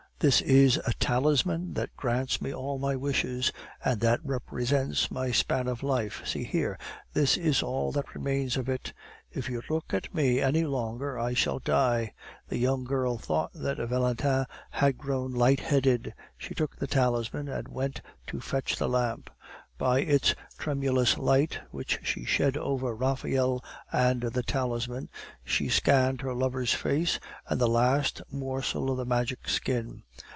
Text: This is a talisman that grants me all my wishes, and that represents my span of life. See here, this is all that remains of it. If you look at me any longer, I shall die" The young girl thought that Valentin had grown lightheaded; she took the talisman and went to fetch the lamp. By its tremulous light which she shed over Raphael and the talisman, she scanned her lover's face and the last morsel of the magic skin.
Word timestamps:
This 0.21 0.39
is 0.41 0.79
a 0.85 0.93
talisman 0.99 1.73
that 1.73 1.97
grants 1.97 2.43
me 2.43 2.53
all 2.53 2.77
my 2.77 2.95
wishes, 2.95 3.51
and 3.83 3.99
that 4.01 4.19
represents 4.23 5.09
my 5.09 5.31
span 5.31 5.67
of 5.67 5.81
life. 5.81 6.21
See 6.27 6.43
here, 6.43 6.77
this 7.11 7.37
is 7.37 7.63
all 7.63 7.91
that 7.93 8.13
remains 8.13 8.55
of 8.55 8.69
it. 8.69 8.93
If 9.31 9.49
you 9.49 9.63
look 9.67 9.95
at 9.95 10.13
me 10.13 10.39
any 10.39 10.63
longer, 10.63 11.17
I 11.17 11.33
shall 11.33 11.57
die" 11.57 12.13
The 12.49 12.59
young 12.59 12.83
girl 12.83 13.17
thought 13.17 13.53
that 13.55 13.77
Valentin 13.79 14.45
had 14.69 14.99
grown 14.99 15.31
lightheaded; 15.33 16.13
she 16.37 16.53
took 16.53 16.75
the 16.75 16.85
talisman 16.85 17.49
and 17.49 17.67
went 17.69 18.01
to 18.27 18.39
fetch 18.39 18.75
the 18.75 18.87
lamp. 18.87 19.31
By 19.79 20.01
its 20.01 20.35
tremulous 20.59 21.17
light 21.17 21.59
which 21.71 22.01
she 22.03 22.23
shed 22.23 22.55
over 22.55 22.95
Raphael 22.95 23.63
and 23.91 24.21
the 24.21 24.43
talisman, 24.43 25.09
she 25.43 25.69
scanned 25.69 26.21
her 26.21 26.35
lover's 26.35 26.71
face 26.75 27.19
and 27.49 27.59
the 27.59 27.67
last 27.67 28.21
morsel 28.31 28.91
of 28.91 28.97
the 28.97 29.05
magic 29.07 29.49
skin. 29.49 30.03